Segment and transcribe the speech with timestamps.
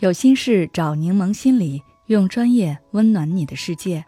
[0.00, 4.02] 有心事找柠檬心理，用专业温暖你的世界。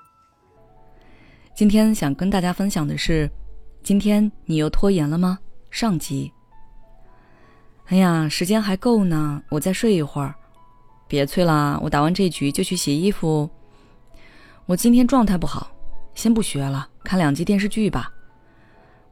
[1.55, 3.31] 今天想跟大家分享的是，
[3.83, 5.39] 今天你又拖延了吗？
[5.71, 6.33] 上集。
[7.89, 10.35] 哎呀，时间还够呢，我再睡一会儿。
[11.07, 13.51] 别催了，我打完这局就去洗衣服。
[14.65, 15.71] 我今天状态不好，
[16.15, 18.11] 先不学了，看两集电视剧吧。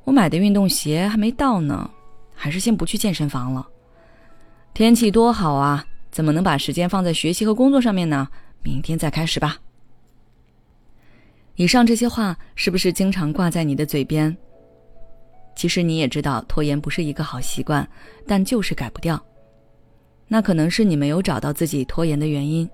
[0.05, 1.91] 我买的运动鞋还没到呢，
[2.35, 3.69] 还是先不去健身房了。
[4.73, 5.85] 天气多好啊！
[6.11, 8.29] 怎么能把时间放在学习和工作上面呢？
[8.63, 9.59] 明天再开始吧。
[11.57, 14.37] 以上这些话是不是经常挂在你的嘴边？
[15.55, 17.87] 其实你也知道，拖延不是一个好习惯，
[18.27, 19.23] 但就是改不掉。
[20.27, 22.69] 那可能是你没有找到自己拖延的原因。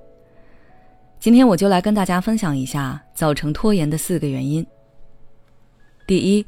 [1.18, 4.64] 今天我就来跟大家分享一下造成拖延的四个原因。
[6.06, 6.46] 第一，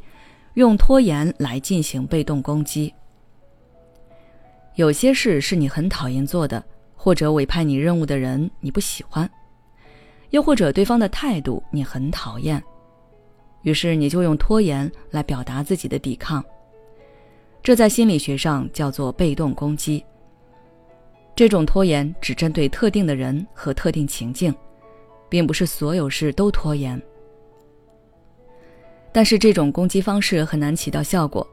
[0.54, 2.94] 用拖延来进行被动攻击。
[4.74, 6.62] 有些事是你很讨厌做的。
[6.98, 9.30] 或者委派你任务的人你不喜欢，
[10.30, 12.62] 又或者对方的态度你很讨厌，
[13.62, 16.44] 于是你就用拖延来表达自己的抵抗。
[17.62, 20.04] 这在心理学上叫做被动攻击。
[21.36, 24.52] 这种拖延只针对特定的人和特定情境，
[25.28, 27.00] 并不是所有事都拖延。
[29.12, 31.46] 但是这种攻击方式很难起到效果，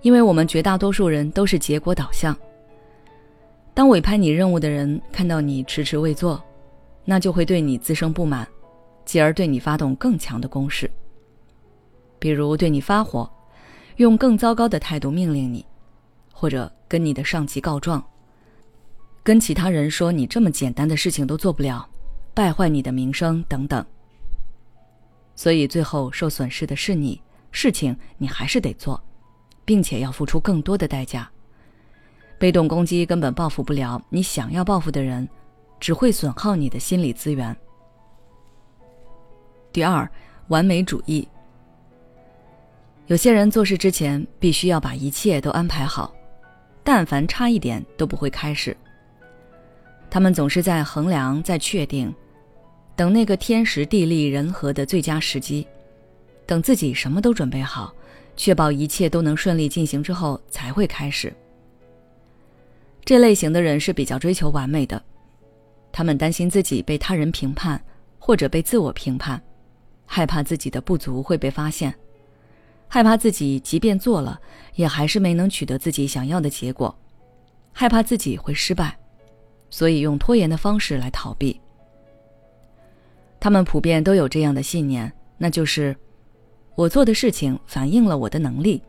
[0.00, 2.34] 因为我们绝大多数人都是结果导向。
[3.74, 6.40] 当委派你任务的人看到你迟迟未做，
[7.04, 8.46] 那就会对你滋生不满，
[9.04, 10.88] 继而对你发动更强的攻势。
[12.20, 13.28] 比如对你发火，
[13.96, 15.66] 用更糟糕的态度命令你，
[16.32, 18.02] 或者跟你的上级告状，
[19.24, 21.84] 跟其他人说你这么简单的事情都做不了，
[22.32, 23.84] 败坏你的名声等等。
[25.34, 29.02] 所以最后受损失的是你，事情你还是得做，
[29.64, 31.28] 并且要付出更多的代价。
[32.38, 35.28] 被动攻击根本报复不了你想要报复的人，
[35.80, 37.56] 只会损耗你的心理资源。
[39.72, 40.08] 第二，
[40.48, 41.26] 完美主义。
[43.06, 46.14] 有些人做事之前必须要把一切都安排好，
[46.82, 48.76] 但凡差一点都不会开始。
[50.10, 52.14] 他们总是在衡量，在确定，
[52.96, 55.66] 等那个天时地利人和的最佳时机，
[56.46, 57.92] 等自己什么都准备好，
[58.36, 61.34] 确保一切都能顺利进行之后才会开始。
[63.04, 65.02] 这类型的人是比较追求完美的，
[65.92, 67.80] 他们担心自己被他人评判，
[68.18, 69.40] 或者被自我评判，
[70.06, 71.94] 害怕自己的不足会被发现，
[72.88, 74.40] 害怕自己即便做了，
[74.74, 76.96] 也还是没能取得自己想要的结果，
[77.72, 78.96] 害怕自己会失败，
[79.68, 81.60] 所以用拖延的方式来逃避。
[83.38, 85.94] 他们普遍都有这样的信念，那就是：
[86.74, 88.82] 我做的事情反映了我的能力，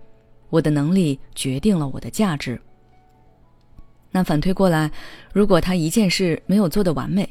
[0.49, 2.57] 我的能力决定了我的价值。
[4.15, 4.89] 那反推过来，
[5.33, 7.29] 如果他一件事没有做得完美，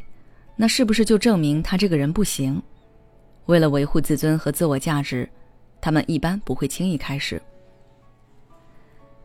[0.55, 2.63] 那是不是就证明他这个人不行？
[3.47, 5.27] 为了维护自尊和自我价值，
[5.81, 7.41] 他们一般不会轻易开始。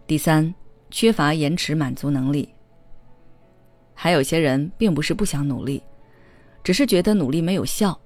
[0.07, 0.55] 第三，
[0.89, 2.47] 缺乏延迟满足能力。
[3.93, 5.83] 还有些人并不是不想努力，
[6.63, 7.99] 只是觉得努力没有效，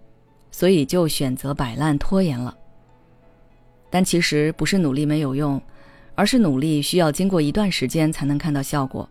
[0.49, 2.57] 所以就选择摆烂拖延了。
[3.91, 5.61] 但其实不是努力没有用，
[6.15, 9.07] 而是努力需要经过一段时间才能看到效果。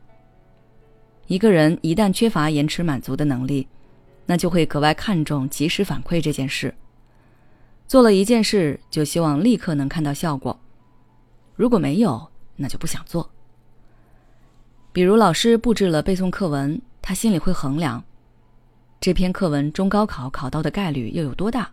[1.32, 3.66] 一个人一旦缺乏延迟满足的能力，
[4.26, 6.74] 那就会格外看重及时反馈这件事。
[7.86, 10.60] 做了一件事，就希望立刻能看到效果。
[11.56, 13.30] 如果没有，那就不想做。
[14.92, 18.04] 比如老师布置了背诵课文，他心里会衡量：
[19.00, 21.70] 这篇课文中高考考到的概率又有多大？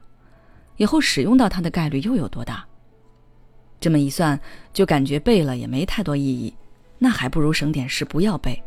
[0.77, 2.65] 以后使用到它的概率又有多大？
[3.81, 4.39] 这么一算，
[4.71, 6.55] 就感觉背了也没太多意义，
[6.97, 8.63] 那还不如省点事不要背。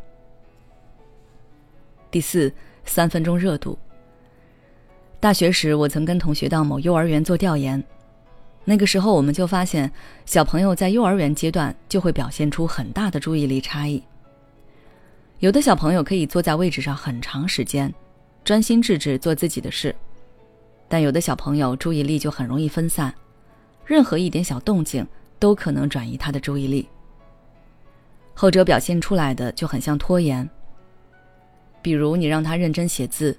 [2.12, 2.52] 第四，
[2.84, 3.76] 三分钟热度。
[5.18, 7.82] 大学时，我曾跟同学到某幼儿园做调研，
[8.66, 9.90] 那个时候我们就发现，
[10.26, 14.02] 小朋友在幼儿园阶段就会表现出很大的注意力差异。
[15.38, 17.92] 有的小朋友可以坐在位置上很长时间，
[18.44, 19.96] 专心致志做自己的事，
[20.88, 23.14] 但有的小朋友注意力就很容易分散，
[23.86, 25.06] 任何一点小动静
[25.38, 26.86] 都可能转移他的注意力。
[28.34, 30.46] 后者表现出来的就很像拖延。
[31.82, 33.36] 比如你让他认真写字，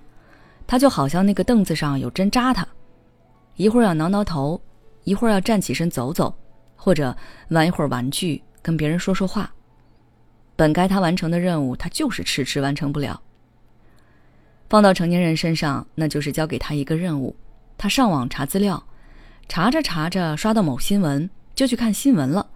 [0.67, 2.67] 他就好像那个凳子上有针扎他，
[3.55, 4.61] 一会儿要挠挠头，
[5.05, 6.35] 一会儿要站起身走走，
[6.75, 7.15] 或者
[7.49, 9.51] 玩一会儿玩具，跟别人说说话。
[10.55, 13.21] 本该他完成的任务，他就是迟迟完成不了。
[14.69, 17.35] 放到成年人身上，那就是交给他一个任务，
[17.77, 18.83] 他上网查资料，
[19.47, 22.47] 查着查着刷到某新闻，就去看新闻了。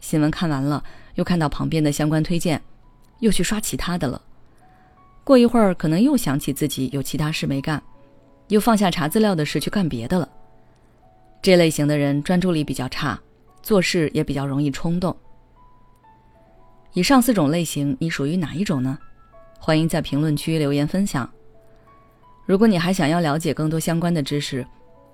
[0.00, 0.82] 新闻看完了，
[1.14, 2.62] 又看到旁边的相关推荐，
[3.20, 4.20] 又去刷其他的了。
[5.24, 7.82] 过一会儿可能又想起自己有其他事没干，
[8.48, 10.28] 又放下查资料的事去干别的了。
[11.40, 13.18] 这类型的人专注力比较差，
[13.62, 15.16] 做事也比较容易冲动。
[16.92, 18.98] 以上四种类型，你属于哪一种呢？
[19.58, 21.28] 欢迎在评论区留言分享。
[22.44, 24.64] 如果你还想要了解更多相关的知识，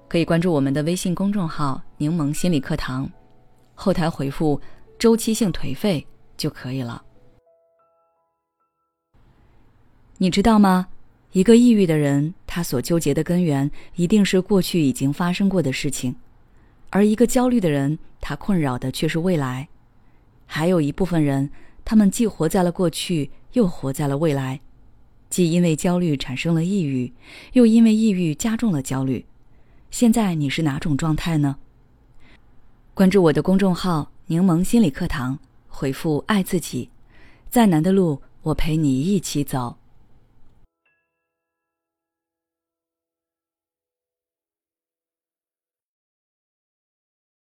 [0.08, 3.08] 可以关注我们的微信公众号“柠檬心理课堂”，
[3.76, 4.60] 后台回复
[4.98, 6.04] “周期性颓废”
[6.36, 7.00] 就可以了。
[10.22, 10.88] 你知道吗？
[11.32, 16.12] 一个抑郁的人，他所纠结的根源一定是过去已经发生过的事情；
[16.90, 19.66] 而一个焦虑的人，他困扰的却是未来。
[20.44, 21.48] 还有一部分人，
[21.86, 24.60] 他们既活在了过去，又活在了未来，
[25.30, 27.10] 既因为焦虑产生了抑郁，
[27.54, 29.24] 又因为抑郁加重了焦虑。
[29.90, 31.56] 现在你是哪种状态呢？
[32.92, 36.90] 关注我的公众号“柠檬心理课堂”，回复“爱自己”，
[37.48, 39.78] 再难的路我陪你一起走。